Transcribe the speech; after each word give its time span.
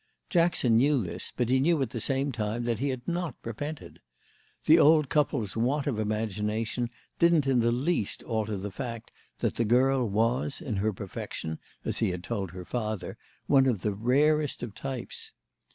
Jackson 0.31 0.77
knew 0.77 1.03
this, 1.03 1.31
but 1.37 1.49
knew 1.49 1.79
at 1.79 1.91
the 1.91 1.99
same 1.99 2.31
time 2.31 2.63
that 2.63 2.79
he 2.79 2.89
had 2.89 3.07
not 3.07 3.35
repented. 3.43 3.99
The 4.65 4.79
old 4.79 5.09
couple's 5.09 5.55
want 5.55 5.85
of 5.85 5.99
imagination 5.99 6.89
didn't 7.19 7.45
in 7.45 7.59
the 7.59 7.71
least 7.71 8.23
alter 8.23 8.57
the 8.57 8.71
fact 8.71 9.11
that 9.41 9.57
the 9.57 9.63
girl 9.63 10.09
was, 10.09 10.59
in 10.59 10.77
her 10.77 10.91
perfection, 10.91 11.59
as 11.85 11.99
he 11.99 12.09
had 12.09 12.23
told 12.23 12.49
her 12.49 12.65
father, 12.65 13.15
one 13.45 13.67
of 13.67 13.81
the 13.83 13.93
rarest 13.93 14.63
of 14.63 14.73
types. 14.73 15.33